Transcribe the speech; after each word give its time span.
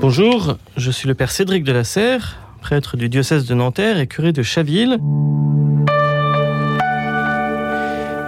Bonjour, 0.00 0.58
je 0.76 0.92
suis 0.92 1.08
le 1.08 1.14
père 1.16 1.32
Cédric 1.32 1.64
de 1.64 1.72
la 1.72 1.82
Serre, 1.82 2.38
prêtre 2.60 2.96
du 2.96 3.08
diocèse 3.08 3.46
de 3.46 3.54
Nanterre 3.54 3.98
et 3.98 4.06
curé 4.06 4.32
de 4.32 4.44
Chaville. 4.44 5.00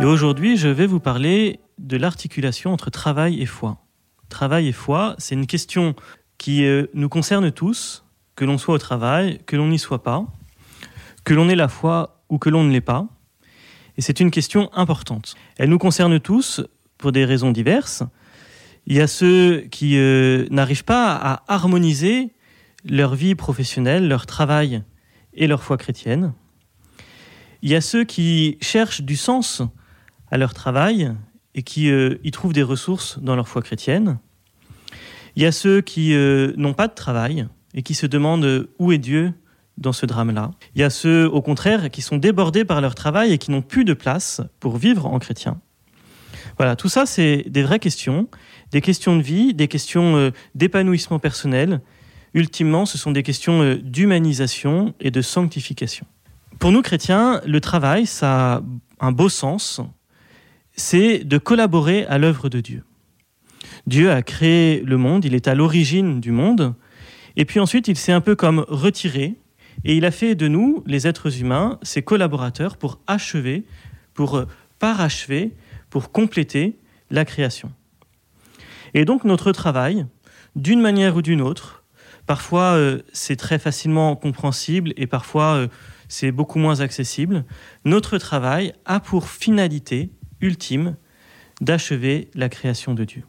Et 0.00 0.04
aujourd'hui, 0.04 0.56
je 0.56 0.66
vais 0.66 0.88
vous 0.88 0.98
parler 0.98 1.60
de 1.78 1.96
l'articulation 1.96 2.72
entre 2.72 2.90
travail 2.90 3.40
et 3.40 3.46
foi. 3.46 3.78
Travail 4.28 4.66
et 4.66 4.72
foi, 4.72 5.14
c'est 5.18 5.36
une 5.36 5.46
question 5.46 5.94
qui 6.38 6.64
euh, 6.64 6.86
nous 6.92 7.08
concerne 7.08 7.52
tous, 7.52 8.04
que 8.34 8.44
l'on 8.44 8.58
soit 8.58 8.74
au 8.74 8.78
travail, 8.78 9.38
que 9.46 9.54
l'on 9.54 9.68
n'y 9.68 9.78
soit 9.78 10.02
pas, 10.02 10.26
que 11.22 11.34
l'on 11.34 11.48
ait 11.48 11.54
la 11.54 11.68
foi 11.68 12.20
ou 12.30 12.38
que 12.38 12.50
l'on 12.50 12.64
ne 12.64 12.72
l'ait 12.72 12.80
pas. 12.80 13.06
Et 13.96 14.02
c'est 14.02 14.18
une 14.18 14.32
question 14.32 14.70
importante. 14.72 15.36
Elle 15.56 15.70
nous 15.70 15.78
concerne 15.78 16.18
tous 16.18 16.62
pour 16.98 17.12
des 17.12 17.24
raisons 17.24 17.52
diverses. 17.52 18.02
Il 18.90 18.96
y 18.96 19.00
a 19.00 19.06
ceux 19.06 19.68
qui 19.70 19.96
euh, 19.98 20.46
n'arrivent 20.50 20.84
pas 20.84 21.14
à 21.14 21.44
harmoniser 21.46 22.32
leur 22.84 23.14
vie 23.14 23.36
professionnelle, 23.36 24.08
leur 24.08 24.26
travail 24.26 24.82
et 25.32 25.46
leur 25.46 25.62
foi 25.62 25.76
chrétienne. 25.76 26.32
Il 27.62 27.70
y 27.70 27.76
a 27.76 27.82
ceux 27.82 28.02
qui 28.02 28.58
cherchent 28.60 29.02
du 29.02 29.14
sens 29.14 29.62
à 30.32 30.38
leur 30.38 30.54
travail 30.54 31.14
et 31.54 31.62
qui 31.62 31.88
euh, 31.88 32.16
y 32.24 32.32
trouvent 32.32 32.52
des 32.52 32.64
ressources 32.64 33.20
dans 33.20 33.36
leur 33.36 33.46
foi 33.46 33.62
chrétienne. 33.62 34.18
Il 35.36 35.44
y 35.44 35.46
a 35.46 35.52
ceux 35.52 35.82
qui 35.82 36.12
euh, 36.12 36.52
n'ont 36.56 36.74
pas 36.74 36.88
de 36.88 36.94
travail 36.94 37.46
et 37.74 37.82
qui 37.82 37.94
se 37.94 38.06
demandent 38.06 38.68
où 38.80 38.90
est 38.90 38.98
Dieu 38.98 39.32
dans 39.78 39.92
ce 39.92 40.04
drame-là. 40.04 40.50
Il 40.74 40.80
y 40.80 40.84
a 40.84 40.90
ceux, 40.90 41.30
au 41.30 41.42
contraire, 41.42 41.92
qui 41.92 42.02
sont 42.02 42.16
débordés 42.16 42.64
par 42.64 42.80
leur 42.80 42.96
travail 42.96 43.32
et 43.32 43.38
qui 43.38 43.52
n'ont 43.52 43.62
plus 43.62 43.84
de 43.84 43.94
place 43.94 44.40
pour 44.58 44.78
vivre 44.78 45.06
en 45.06 45.20
chrétien. 45.20 45.60
Voilà, 46.56 46.74
tout 46.74 46.88
ça, 46.88 47.06
c'est 47.06 47.44
des 47.48 47.62
vraies 47.62 47.78
questions, 47.78 48.28
des 48.72 48.80
questions 48.80 49.16
de 49.16 49.22
vie, 49.22 49.54
des 49.54 49.68
questions 49.68 50.16
euh, 50.16 50.30
d'épanouissement 50.54 51.18
personnel. 51.18 51.80
Ultimement, 52.34 52.86
ce 52.86 52.98
sont 52.98 53.10
des 53.10 53.22
questions 53.22 53.62
euh, 53.62 53.76
d'humanisation 53.76 54.94
et 55.00 55.10
de 55.10 55.22
sanctification. 55.22 56.06
Pour 56.58 56.72
nous 56.72 56.82
chrétiens, 56.82 57.40
le 57.46 57.60
travail, 57.60 58.06
ça 58.06 58.54
a 58.54 58.62
un 59.00 59.12
beau 59.12 59.28
sens, 59.28 59.80
c'est 60.72 61.24
de 61.24 61.38
collaborer 61.38 62.04
à 62.06 62.18
l'œuvre 62.18 62.48
de 62.48 62.60
Dieu. 62.60 62.84
Dieu 63.86 64.10
a 64.10 64.22
créé 64.22 64.82
le 64.84 64.96
monde, 64.96 65.24
il 65.24 65.34
est 65.34 65.48
à 65.48 65.54
l'origine 65.54 66.20
du 66.20 66.30
monde, 66.30 66.74
et 67.36 67.44
puis 67.44 67.60
ensuite 67.60 67.88
il 67.88 67.96
s'est 67.96 68.12
un 68.12 68.20
peu 68.20 68.36
comme 68.36 68.64
retiré, 68.68 69.36
et 69.84 69.96
il 69.96 70.04
a 70.04 70.10
fait 70.10 70.34
de 70.34 70.48
nous, 70.48 70.82
les 70.86 71.06
êtres 71.06 71.40
humains, 71.40 71.78
ses 71.82 72.02
collaborateurs 72.02 72.76
pour 72.76 73.00
achever, 73.06 73.64
pour 74.14 74.36
euh, 74.36 74.46
parachever, 74.78 75.54
pour 75.88 76.12
compléter 76.12 76.76
la 77.10 77.24
création. 77.24 77.72
Et 78.94 79.04
donc 79.04 79.24
notre 79.24 79.52
travail, 79.52 80.06
d'une 80.56 80.80
manière 80.80 81.16
ou 81.16 81.22
d'une 81.22 81.40
autre, 81.40 81.84
parfois 82.26 82.74
euh, 82.74 83.02
c'est 83.12 83.36
très 83.36 83.58
facilement 83.58 84.16
compréhensible 84.16 84.92
et 84.96 85.06
parfois 85.06 85.54
euh, 85.54 85.68
c'est 86.08 86.32
beaucoup 86.32 86.58
moins 86.58 86.80
accessible, 86.80 87.44
notre 87.84 88.18
travail 88.18 88.74
a 88.84 89.00
pour 89.00 89.28
finalité 89.28 90.10
ultime 90.40 90.96
d'achever 91.60 92.30
la 92.34 92.48
création 92.48 92.94
de 92.94 93.04
Dieu. 93.04 93.24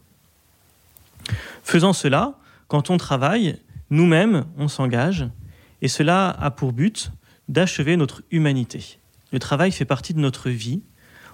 Faisant 1.63 1.93
cela, 1.93 2.39
quand 2.67 2.89
on 2.89 2.97
travaille, 2.97 3.57
nous-mêmes, 3.89 4.45
on 4.57 4.67
s'engage, 4.67 5.27
et 5.81 5.87
cela 5.87 6.29
a 6.29 6.51
pour 6.51 6.73
but 6.73 7.11
d'achever 7.49 7.97
notre 7.97 8.23
humanité. 8.31 8.99
Le 9.31 9.39
travail 9.39 9.71
fait 9.71 9.85
partie 9.85 10.13
de 10.13 10.19
notre 10.19 10.49
vie, 10.49 10.81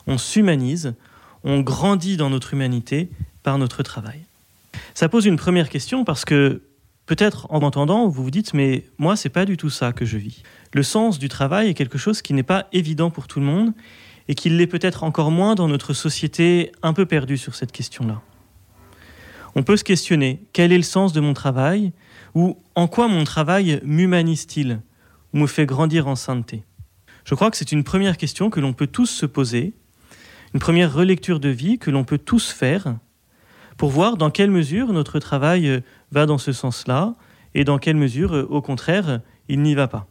on 0.08 0.18
s'humanise, 0.18 0.96
on 1.44 1.62
grandit 1.62 2.18
dans 2.18 2.30
notre 2.30 2.54
humanité 2.54 3.10
notre 3.56 3.84
travail. 3.84 4.26
Ça 4.94 5.08
pose 5.08 5.26
une 5.26 5.38
première 5.38 5.70
question 5.70 6.04
parce 6.04 6.26
que 6.26 6.64
peut-être 7.06 7.48
en 7.50 7.62
m'entendant, 7.62 8.08
vous 8.08 8.24
vous 8.24 8.32
dites 8.32 8.54
mais 8.54 8.84
moi 8.98 9.16
c'est 9.16 9.30
pas 9.30 9.46
du 9.46 9.56
tout 9.56 9.70
ça 9.70 9.94
que 9.94 10.06
je 10.06 10.18
vis. 10.18 10.44
Le 10.74 10.84
sens 10.84 11.20
du 11.20 11.30
travail 11.30 11.70
est 11.70 11.74
quelque 11.74 11.98
chose 11.98 12.22
qui 12.22 12.34
n'est 12.34 12.44
pas 12.44 12.68
évident 12.74 13.10
pour 13.10 13.28
tout 13.28 13.40
le 13.40 13.46
monde 13.46 13.74
et 14.28 14.36
qui 14.36 14.50
l'est 14.50 14.68
peut-être 14.68 15.04
encore 15.04 15.32
moins 15.32 15.56
dans 15.56 15.70
notre 15.70 15.94
société 15.94 16.74
un 16.84 16.92
peu 16.92 17.06
perdue 17.06 17.38
sur 17.38 17.56
cette 17.56 17.72
question-là. 17.72 18.22
On 19.56 19.64
peut 19.64 19.78
se 19.78 19.86
questionner 19.86 20.44
quel 20.52 20.74
est 20.74 20.78
le 20.78 20.84
sens 20.84 21.14
de 21.14 21.22
mon 21.22 21.34
travail 21.34 21.94
ou 22.36 22.60
en 22.76 22.88
quoi 22.88 23.08
mon 23.08 23.24
travail 23.24 23.80
m'humanise-t-il 23.84 24.82
ou 25.34 25.38
me 25.38 25.48
fait 25.48 25.66
grandir 25.66 26.08
en 26.08 26.16
sainteté? 26.16 26.64
Je 27.24 27.34
crois 27.36 27.50
que 27.50 27.58
c'est 27.58 27.72
une 27.72 27.84
première 27.84 28.18
question 28.18 28.50
que 28.50 28.60
l'on 28.60 28.74
peut 28.74 28.88
tous 28.88 29.08
se 29.08 29.26
poser 29.26 29.74
une 30.54 30.60
première 30.60 30.94
relecture 30.94 31.40
de 31.40 31.50
vie 31.50 31.78
que 31.78 31.92
l'on 31.92 32.04
peut 32.04 32.18
tous 32.18 32.50
faire 32.50 32.96
pour 33.78 33.90
voir 33.90 34.18
dans 34.18 34.32
quelle 34.32 34.52
mesure 34.52 34.92
notre 34.92 35.20
travail 35.20 35.70
euh, 35.70 35.80
va 36.12 36.26
dans 36.26 36.38
ce 36.38 36.52
sens-là 36.52 37.14
et 37.54 37.64
dans 37.64 37.78
quelle 37.78 37.96
mesure, 37.96 38.36
euh, 38.36 38.48
au 38.50 38.62
contraire, 38.62 39.22
il 39.48 39.62
n'y 39.62 39.76
va 39.76 39.88
pas. 39.88 40.08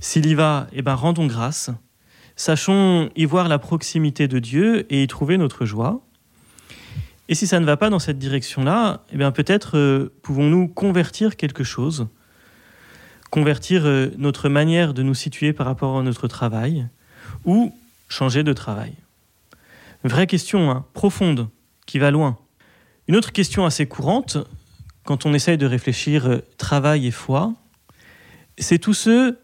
S'il 0.00 0.26
y 0.26 0.34
va, 0.34 0.66
eh 0.72 0.82
ben, 0.82 0.94
rendons 0.94 1.26
grâce, 1.26 1.70
sachons 2.36 3.10
y 3.14 3.24
voir 3.24 3.48
la 3.48 3.58
proximité 3.58 4.26
de 4.26 4.38
Dieu 4.38 4.86
et 4.92 5.02
y 5.02 5.06
trouver 5.06 5.38
notre 5.38 5.64
joie. 5.64 6.00
Et 7.28 7.34
si 7.34 7.46
ça 7.46 7.60
ne 7.60 7.64
va 7.64 7.76
pas 7.76 7.90
dans 7.90 7.98
cette 7.98 8.18
direction-là, 8.18 9.04
eh 9.12 9.30
peut-être 9.30 9.78
euh, 9.78 10.12
pouvons-nous 10.22 10.68
convertir 10.68 11.36
quelque 11.36 11.64
chose, 11.64 12.08
convertir 13.30 13.84
notre 14.16 14.48
manière 14.48 14.94
de 14.94 15.02
nous 15.02 15.14
situer 15.14 15.52
par 15.52 15.66
rapport 15.66 15.98
à 15.98 16.02
notre 16.02 16.28
travail, 16.28 16.86
ou 17.44 17.74
changer 18.08 18.44
de 18.44 18.52
travail 18.52 18.94
vraie 20.08 20.26
question 20.26 20.70
hein, 20.70 20.84
profonde 20.92 21.48
qui 21.86 21.98
va 21.98 22.10
loin. 22.10 22.38
Une 23.08 23.16
autre 23.16 23.32
question 23.32 23.66
assez 23.66 23.86
courante, 23.86 24.38
quand 25.04 25.26
on 25.26 25.34
essaye 25.34 25.58
de 25.58 25.66
réfléchir 25.66 26.26
euh, 26.26 26.38
travail 26.56 27.06
et 27.06 27.10
foi, 27.10 27.54
c'est 28.58 28.78
tous 28.78 28.94
ceux, 28.94 29.40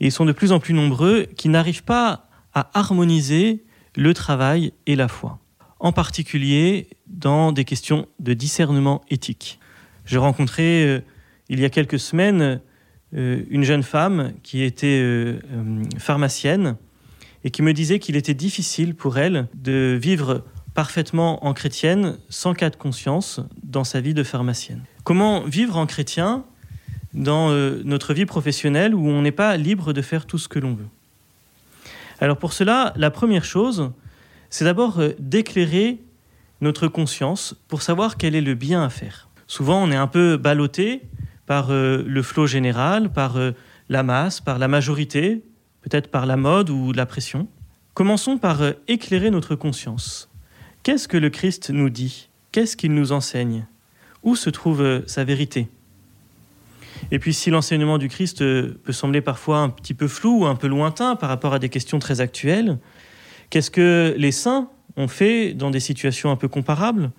et 0.00 0.06
ils 0.06 0.12
sont 0.12 0.24
de 0.24 0.32
plus 0.32 0.52
en 0.52 0.60
plus 0.60 0.74
nombreux, 0.74 1.24
qui 1.36 1.48
n'arrivent 1.48 1.82
pas 1.82 2.28
à 2.54 2.70
harmoniser 2.78 3.64
le 3.96 4.14
travail 4.14 4.72
et 4.86 4.94
la 4.94 5.08
foi, 5.08 5.38
en 5.80 5.92
particulier 5.92 6.88
dans 7.08 7.52
des 7.52 7.64
questions 7.64 8.06
de 8.20 8.34
discernement 8.34 9.02
éthique. 9.10 9.58
J'ai 10.04 10.18
rencontré 10.18 10.84
euh, 10.84 11.00
il 11.48 11.58
y 11.58 11.64
a 11.64 11.70
quelques 11.70 11.98
semaines 11.98 12.60
euh, 13.14 13.42
une 13.50 13.64
jeune 13.64 13.82
femme 13.82 14.32
qui 14.44 14.62
était 14.62 15.36
pharmacienne 15.98 16.76
et 17.42 17.50
qui 17.50 17.62
me 17.62 17.72
disait 17.72 17.98
qu'il 17.98 18.14
était 18.14 18.34
difficile 18.34 18.94
pour 18.94 19.18
elle 19.18 19.48
de 19.54 19.98
vivre 20.00 20.44
parfaitement 20.74 21.44
en 21.44 21.52
chrétienne 21.52 22.16
sans 22.28 22.54
cas 22.54 22.70
de 22.70 22.76
conscience 22.76 23.40
dans 23.62 23.84
sa 23.84 24.00
vie 24.00 24.14
de 24.14 24.22
pharmacienne. 24.22 24.82
Comment 25.04 25.42
vivre 25.42 25.76
en 25.76 25.86
chrétien 25.86 26.44
dans 27.14 27.50
euh, 27.50 27.82
notre 27.84 28.14
vie 28.14 28.26
professionnelle 28.26 28.94
où 28.94 29.08
on 29.08 29.22
n'est 29.22 29.32
pas 29.32 29.56
libre 29.56 29.92
de 29.92 30.02
faire 30.02 30.26
tout 30.26 30.38
ce 30.38 30.48
que 30.48 30.58
l'on 30.58 30.74
veut? 30.74 30.88
Alors 32.20 32.36
pour 32.36 32.52
cela, 32.52 32.92
la 32.96 33.10
première 33.10 33.44
chose, 33.44 33.90
c'est 34.50 34.64
d'abord 34.64 35.00
euh, 35.00 35.10
d'éclairer 35.18 35.98
notre 36.60 36.88
conscience 36.88 37.56
pour 37.68 37.82
savoir 37.82 38.16
quel 38.16 38.34
est 38.34 38.40
le 38.40 38.54
bien 38.54 38.84
à 38.84 38.90
faire. 38.90 39.28
Souvent, 39.46 39.82
on 39.82 39.90
est 39.90 39.96
un 39.96 40.06
peu 40.06 40.36
ballotté 40.36 41.02
par 41.46 41.70
euh, 41.70 42.04
le 42.06 42.22
flot 42.22 42.46
général, 42.46 43.10
par 43.10 43.36
la 43.88 44.02
masse, 44.02 44.40
par 44.40 44.58
la 44.58 44.68
majorité, 44.68 45.42
peut-être 45.82 46.08
par 46.08 46.26
la 46.26 46.36
mode 46.36 46.70
ou 46.70 46.92
la 46.92 47.06
pression. 47.06 47.48
Commençons 47.94 48.38
par 48.38 48.62
éclairer 48.86 49.30
notre 49.30 49.56
conscience. 49.56 50.29
Qu'est-ce 50.82 51.08
que 51.08 51.18
le 51.18 51.28
Christ 51.28 51.68
nous 51.68 51.90
dit? 51.90 52.30
Qu'est-ce 52.52 52.74
qu'il 52.74 52.94
nous 52.94 53.12
enseigne? 53.12 53.66
Où 54.22 54.34
se 54.34 54.48
trouve 54.48 54.80
euh, 54.80 55.02
sa 55.06 55.24
vérité? 55.24 55.68
Et 57.10 57.18
puis 57.18 57.34
si 57.34 57.50
l'enseignement 57.50 57.98
du 57.98 58.08
Christ 58.08 58.40
euh, 58.40 58.78
peut 58.82 58.92
sembler 58.92 59.20
parfois 59.20 59.58
un 59.58 59.68
petit 59.68 59.92
peu 59.92 60.08
flou 60.08 60.40
ou 60.40 60.46
un 60.46 60.54
peu 60.54 60.68
lointain 60.68 61.16
par 61.16 61.28
rapport 61.28 61.52
à 61.52 61.58
des 61.58 61.68
questions 61.68 61.98
très 61.98 62.22
actuelles, 62.22 62.78
qu'est-ce 63.50 63.70
que 63.70 64.14
les 64.16 64.32
saints 64.32 64.70
ont 64.96 65.08
fait 65.08 65.52
dans 65.52 65.70
des 65.70 65.80
situations 65.80 66.30
un 66.30 66.36
peu 66.36 66.48
comparables? 66.48 67.10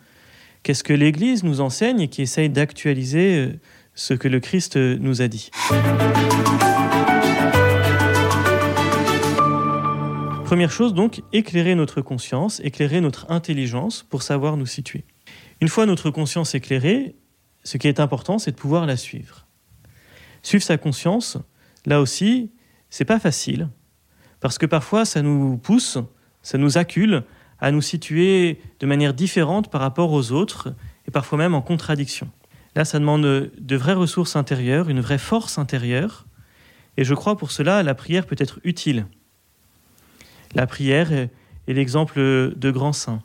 Qu'est-ce 0.63 0.83
que 0.83 0.93
l'Église 0.93 1.43
nous 1.43 1.61
enseigne 1.61 2.01
et 2.01 2.07
qui 2.07 2.23
essaye 2.23 2.49
d'actualiser 2.49 3.59
ce 3.93 4.15
que 4.15 4.27
le 4.27 4.39
Christ 4.39 4.75
nous 4.75 5.21
a 5.21 5.27
dit? 5.27 5.51
Première 10.51 10.69
chose 10.69 10.93
donc, 10.93 11.23
éclairer 11.31 11.75
notre 11.75 12.01
conscience, 12.01 12.59
éclairer 12.65 12.99
notre 12.99 13.31
intelligence 13.31 14.03
pour 14.03 14.21
savoir 14.21 14.57
nous 14.57 14.65
situer. 14.65 15.05
Une 15.61 15.69
fois 15.69 15.85
notre 15.85 16.09
conscience 16.09 16.55
éclairée, 16.55 17.15
ce 17.63 17.77
qui 17.77 17.87
est 17.87 18.01
important, 18.01 18.37
c'est 18.37 18.51
de 18.51 18.57
pouvoir 18.57 18.85
la 18.85 18.97
suivre. 18.97 19.47
Suivre 20.43 20.61
sa 20.61 20.77
conscience, 20.77 21.37
là 21.85 22.01
aussi, 22.01 22.51
c'est 22.89 23.05
pas 23.05 23.17
facile, 23.17 23.69
parce 24.41 24.57
que 24.57 24.65
parfois 24.65 25.05
ça 25.05 25.21
nous 25.21 25.57
pousse, 25.57 25.97
ça 26.41 26.57
nous 26.57 26.77
accule 26.77 27.23
à 27.61 27.71
nous 27.71 27.81
situer 27.81 28.59
de 28.81 28.85
manière 28.85 29.13
différente 29.13 29.71
par 29.71 29.79
rapport 29.79 30.11
aux 30.11 30.33
autres, 30.33 30.75
et 31.07 31.11
parfois 31.11 31.37
même 31.37 31.55
en 31.55 31.61
contradiction. 31.61 32.29
Là, 32.75 32.83
ça 32.83 32.99
demande 32.99 33.23
de 33.57 33.75
vraies 33.77 33.93
ressources 33.93 34.35
intérieures, 34.35 34.89
une 34.89 34.99
vraie 34.99 35.17
force 35.17 35.57
intérieure, 35.57 36.25
et 36.97 37.05
je 37.05 37.13
crois 37.13 37.37
pour 37.37 37.51
cela 37.51 37.83
la 37.83 37.95
prière 37.95 38.25
peut 38.25 38.35
être 38.37 38.59
utile 38.65 39.05
la 40.55 40.67
prière 40.67 41.11
est, 41.11 41.29
l'exemple 41.67 42.19
de 42.19 42.71
grands 42.71 42.93
saints. 42.93 43.21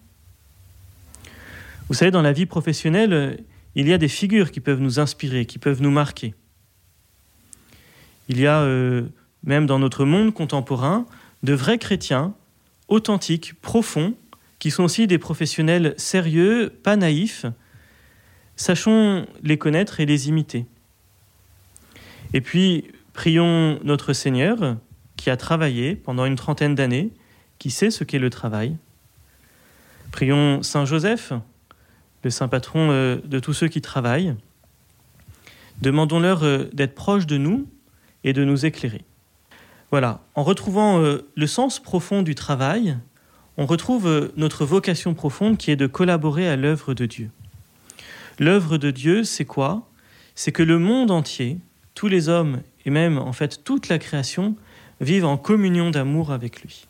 Vous 1.89 1.95
savez, 1.95 2.11
dans 2.11 2.23
la 2.23 2.33
vie 2.33 2.47
professionnelle, 2.47 3.43
il 3.75 3.89
y 3.89 3.93
a 3.93 3.99
des 3.99 4.09
figures 4.09 4.51
qui 4.51 4.61
peuvent 4.61 4.81
nous 4.81 5.01
inspirer, 5.01 5.47
qui 5.47 5.59
peuvent 5.59 5.83
nous 5.83 5.91
marquer. 5.91 6.35
Il 8.29 8.41
y 8.41 8.47
a, 8.47 8.61
euh, 8.61 9.03
même 9.45 9.67
dans 9.67 9.79
notre 9.79 10.05
monde 10.05 10.33
contemporain, 10.33 11.07
de 11.43 11.53
vrais 11.53 11.79
chrétiens, 11.79 12.35
authentiques, 12.89 13.55
profonds, 13.61 14.15
qui 14.59 14.71
sont 14.71 14.85
aussi 14.85 15.07
des 15.07 15.19
professionnels 15.19 15.95
sérieux, 15.97 16.73
pas 16.83 16.97
naïfs. 16.97 17.47
Sachons 18.57 19.27
les 19.43 19.59
connaître 19.59 20.01
et 20.01 20.07
les 20.07 20.29
imiter. 20.29 20.67
Et 22.33 22.41
puis, 22.41 22.85
prions 23.13 23.79
notre 23.85 24.13
Seigneur, 24.13 24.77
qui 25.27 25.31
a 25.31 25.37
travaillé 25.37 25.97
pendant 25.97 26.25
une 26.25 26.37
trentaine 26.37 26.77
d'années, 26.77 27.11
qui 27.59 27.73
sait 27.73 27.91
ce 27.91 28.05
qu'est 28.05 28.21
le 28.21 28.31
travail? 28.31 28.77
Prions 30.13 30.63
Saint 30.63 30.85
Joseph, 30.85 31.33
le 32.23 32.31
saint 32.31 32.47
patron 32.47 32.93
euh, 32.93 33.17
de 33.25 33.41
tous 33.41 33.53
ceux 33.53 33.67
qui 33.67 33.81
travaillent. 33.81 34.37
Demandons-leur 35.83 36.45
euh, 36.45 36.71
d'être 36.73 36.95
proches 36.95 37.27
de 37.27 37.39
nous 37.39 37.67
et 38.23 38.33
de 38.33 38.45
nous 38.45 38.67
éclairer. 38.67 39.03
Voilà, 39.91 40.21
en 40.37 40.45
retrouvant 40.45 41.01
euh, 41.01 41.29
le 41.35 41.49
sens 41.49 41.81
profond 41.81 42.23
du 42.23 42.37
travail, 42.37 42.97
on 43.57 43.67
retrouve 43.67 44.31
notre 44.37 44.65
vocation 44.65 45.13
profonde 45.15 45.59
qui 45.59 45.73
est 45.73 45.77
de 45.77 45.89
collaborer 45.89 46.49
à 46.49 46.55
l'œuvre 46.55 46.95
de 46.95 47.05
Dieu. 47.05 47.33
L'œuvre 48.39 48.79
de 48.79 48.93
Dieu, 48.93 49.25
c'est 49.25 49.45
quoi? 49.45 49.89
C'est 50.37 50.53
que 50.53 50.63
le 50.63 50.79
monde 50.79 51.11
entier, 51.11 51.59
tous 51.97 52.07
les 52.07 52.29
hommes 52.29 52.61
et 52.85 52.91
même 52.91 53.19
en 53.19 53.33
fait 53.33 53.65
toute 53.65 53.89
la 53.89 53.99
création 53.99 54.55
vivent 55.01 55.25
en 55.25 55.37
communion 55.37 55.91
d'amour 55.91 56.33
avec 56.33 56.63
lui. 56.63 56.87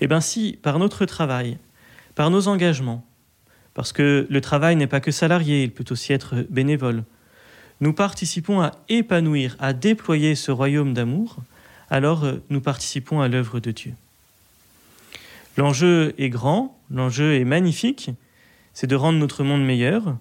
Eh 0.00 0.06
bien 0.06 0.20
si 0.20 0.58
par 0.62 0.78
notre 0.78 1.04
travail, 1.04 1.58
par 2.14 2.30
nos 2.30 2.48
engagements, 2.48 3.04
parce 3.74 3.92
que 3.92 4.26
le 4.30 4.40
travail 4.40 4.76
n'est 4.76 4.86
pas 4.86 5.00
que 5.00 5.10
salarié, 5.10 5.64
il 5.64 5.72
peut 5.72 5.84
aussi 5.90 6.12
être 6.12 6.46
bénévole. 6.48 7.04
Nous 7.80 7.92
participons 7.92 8.62
à 8.62 8.72
épanouir, 8.88 9.56
à 9.58 9.72
déployer 9.72 10.36
ce 10.36 10.52
royaume 10.52 10.94
d'amour, 10.94 11.36
alors 11.90 12.24
euh, 12.24 12.42
nous 12.50 12.60
participons 12.60 13.20
à 13.20 13.28
l'œuvre 13.28 13.60
de 13.60 13.72
Dieu. 13.72 13.94
L'enjeu 15.56 16.14
est 16.18 16.30
grand, 16.30 16.78
l'enjeu 16.90 17.34
est 17.34 17.44
magnifique, 17.44 18.10
c'est 18.72 18.86
de 18.86 18.96
rendre 18.96 19.18
notre 19.18 19.44
monde 19.44 19.64
meilleur. 19.64 20.16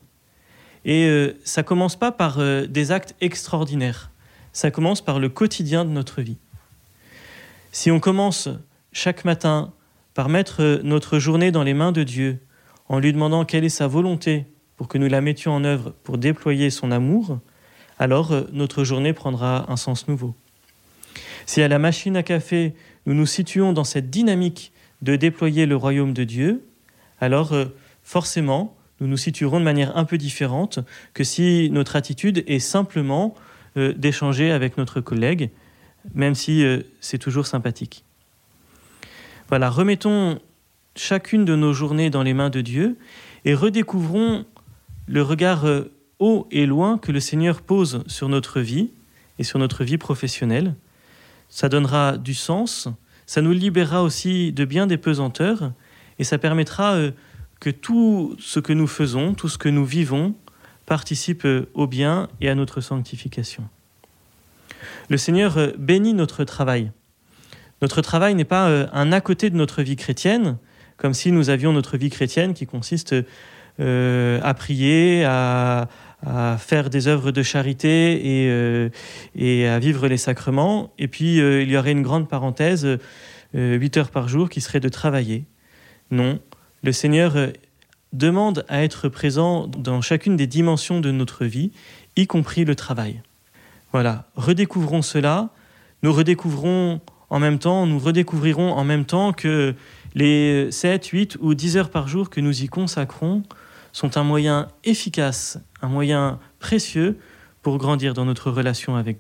Et 0.86 1.06
euh, 1.06 1.34
ça 1.44 1.64
commence 1.64 1.96
pas 1.96 2.12
par 2.12 2.40
euh, 2.40 2.66
des 2.66 2.92
actes 2.92 3.16
extraordinaires, 3.22 4.12
ça 4.52 4.72
commence 4.72 5.02
par 5.02 5.20
le 5.20 5.30
quotidien 5.30 5.86
de 5.86 5.92
notre 5.92 6.22
vie. 6.22 6.38
Si 7.76 7.90
on 7.90 8.00
commence 8.00 8.50
chaque 8.92 9.26
matin 9.26 9.74
par 10.14 10.30
mettre 10.30 10.80
notre 10.84 11.18
journée 11.18 11.52
dans 11.52 11.64
les 11.64 11.74
mains 11.74 11.92
de 11.92 12.04
Dieu, 12.04 12.38
en 12.88 13.00
lui 13.00 13.12
demandant 13.12 13.46
quelle 13.46 13.66
est 13.66 13.70
sa 13.70 13.88
volonté 13.88 14.46
pour 14.78 14.88
que 14.88 15.00
nous 15.00 15.08
la 15.08 15.22
mettions 15.22 15.54
en 15.54 15.64
œuvre 15.64 15.96
pour 16.04 16.20
déployer 16.20 16.70
son 16.70 16.92
amour, 16.92 17.40
alors 17.98 18.32
euh, 18.32 18.44
notre 18.54 18.84
journée 18.84 19.12
prendra 19.12 19.72
un 19.72 19.76
sens 19.76 20.08
nouveau. 20.08 20.36
Si 21.48 21.64
à 21.64 21.68
la 21.68 21.80
machine 21.80 22.16
à 22.16 22.22
café, 22.22 22.76
nous 23.08 23.16
nous 23.16 23.26
situons 23.26 23.74
dans 23.74 23.84
cette 23.84 24.12
dynamique 24.12 24.72
de 25.02 25.16
déployer 25.16 25.66
le 25.66 25.76
royaume 25.76 26.14
de 26.14 26.26
Dieu, 26.26 26.64
alors 27.20 27.54
euh, 27.54 27.66
forcément, 28.04 28.78
nous 29.00 29.08
nous 29.08 29.18
situerons 29.18 29.60
de 29.60 29.66
manière 29.66 29.98
un 29.98 30.06
peu 30.06 30.20
différente 30.20 30.78
que 31.16 31.24
si 31.24 31.72
notre 31.72 31.96
attitude 31.96 32.44
est 32.46 32.60
simplement 32.60 33.34
euh, 33.78 33.94
d'échanger 33.94 34.52
avec 34.52 34.78
notre 34.78 35.02
collègue, 35.02 35.50
même 36.14 36.36
si 36.36 36.66
c'est 37.00 37.18
toujours 37.18 37.48
sympathique. 37.48 38.04
Voilà, 39.50 39.70
remettons 39.70 40.40
chacune 40.96 41.46
de 41.46 41.56
nos 41.56 41.74
journées 41.74 42.10
dans 42.10 42.24
les 42.24 42.34
mains 42.34 42.50
de 42.50 42.62
Dieu 42.62 42.98
et 43.46 43.54
redécouvrons 43.54 44.46
le 45.08 45.22
regard 45.22 45.66
euh, 45.66 45.92
haut 46.20 46.48
et 46.52 46.66
loin 46.66 46.98
que 46.98 47.12
le 47.12 47.20
Seigneur 47.20 47.62
pose 47.62 48.04
sur 48.08 48.30
notre 48.30 48.62
vie 48.62 48.92
et 49.40 49.44
sur 49.44 49.60
notre 49.60 49.84
vie 49.84 49.98
professionnelle. 49.98 50.76
Ça 51.50 51.70
donnera 51.70 52.18
du 52.18 52.34
sens, 52.34 52.88
ça 53.26 53.42
nous 53.42 53.52
libérera 53.52 54.04
aussi 54.04 54.52
de 54.54 54.66
bien 54.66 54.88
des 54.88 54.98
pesanteurs 54.98 55.74
et 56.20 56.24
ça 56.24 56.38
permettra 56.38 56.94
euh, 56.94 57.12
que 57.60 57.70
tout 57.70 58.36
ce 58.40 58.60
que 58.60 58.74
nous 58.74 58.88
faisons, 58.88 59.34
tout 59.34 59.50
ce 59.50 59.58
que 59.58 59.70
nous 59.70 59.86
vivons, 59.86 60.36
participe 60.86 61.46
euh, 61.46 61.70
au 61.74 61.88
bien 61.88 62.30
et 62.42 62.50
à 62.50 62.56
notre 62.56 62.82
sanctification. 62.82 63.64
Le 65.10 65.18
Seigneur 65.18 65.58
bénit 65.78 66.14
notre 66.14 66.44
travail. 66.44 66.92
Notre 67.82 68.02
travail 68.02 68.36
n'est 68.36 68.46
pas 68.46 68.88
un 68.94 69.12
à 69.12 69.22
côté 69.22 69.50
de 69.50 69.56
notre 69.56 69.84
vie 69.84 69.98
chrétienne, 69.98 70.58
comme 70.98 71.14
si 71.14 71.32
nous 71.32 71.50
avions 71.50 71.74
notre 71.74 71.98
vie 71.98 72.10
chrétienne 72.10 72.54
qui 72.54 72.66
consiste 72.66 73.14
euh, 73.80 74.40
à 74.44 74.54
prier, 74.54 75.26
à, 75.26 75.88
faire 76.58 76.90
des 76.90 77.10
œuvres 77.10 77.32
de 77.32 77.44
charité 77.44 78.44
et, 78.46 78.48
euh, 78.50 78.90
à 79.76 79.80
vivre 79.80 80.08
les 80.08 80.16
sacrements. 80.18 80.94
Et 80.98 81.10
puis, 81.10 81.42
euh, 81.42 81.64
il 81.64 81.70
y 81.70 81.76
aurait 81.76 81.92
une 81.92 82.04
grande 82.04 82.30
parenthèse, 82.30 82.88
8 83.54 83.98
heures 83.98 84.10
par 84.10 84.30
jour, 84.30 84.50
qui 84.50 84.62
serait 84.62 84.80
de 84.80 84.88
travailler. 84.88 85.44
Non, 86.12 86.40
le 86.82 86.92
Seigneur 86.94 87.36
demande 88.14 88.64
à 88.70 88.84
être 88.84 89.10
présent 89.10 89.68
dans 89.68 90.00
chacune 90.02 90.38
des 90.38 90.48
dimensions 90.48 91.02
de 91.02 91.12
notre 91.12 91.46
vie, 91.46 91.72
y 92.16 92.26
compris 92.26 92.64
le 92.64 92.76
travail. 92.76 93.22
Voilà, 93.94 94.26
redécouvrons 94.36 95.04
cela, 95.04 95.50
nous 96.02 96.12
redécouvrons 96.12 97.00
en 97.30 97.40
même 97.40 97.60
temps, 97.60 97.86
nous 97.86 98.00
redécouvrirons 98.00 98.72
en 98.72 98.84
même 98.84 99.06
temps 99.06 99.34
que 99.34 99.76
les 100.16 100.72
7, 100.72 101.06
8 101.06 101.38
ou 101.42 101.54
10 101.54 101.78
heures 101.78 101.90
par 101.92 102.08
jour 102.08 102.32
que 102.32 102.42
nous 102.42 102.64
y 102.64 102.68
consacrons 102.68 103.44
sont 103.92 104.18
un 104.18 104.24
moyen 104.24 104.68
efficace, 104.84 105.60
un 105.84 105.90
moyen 105.90 106.40
précieux 106.58 107.20
pour 107.62 107.78
grandir 107.78 108.16
dans 108.16 108.26
notre 108.26 108.50
relation 108.50 108.96
avec 108.96 109.12